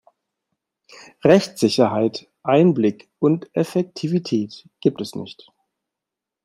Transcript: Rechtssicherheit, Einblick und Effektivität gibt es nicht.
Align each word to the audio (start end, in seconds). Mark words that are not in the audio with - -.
Rechtssicherheit, 1.23 2.27
Einblick 2.41 3.07
und 3.19 3.55
Effektivität 3.55 4.67
gibt 4.79 4.99
es 4.99 5.13
nicht. 5.13 5.53